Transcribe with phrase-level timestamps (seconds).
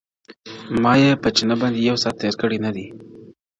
[0.81, 2.85] ما يې پء چينه باندې يو ساعت تېر کړی نه دی,